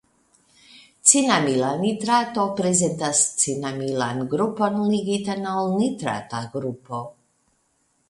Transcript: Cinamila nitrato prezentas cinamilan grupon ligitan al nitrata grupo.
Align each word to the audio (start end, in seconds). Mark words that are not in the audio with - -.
Cinamila 1.09 1.69
nitrato 1.81 2.47
prezentas 2.61 3.21
cinamilan 3.45 4.27
grupon 4.35 4.83
ligitan 4.89 5.49
al 5.55 5.73
nitrata 5.79 6.45
grupo. 6.59 7.09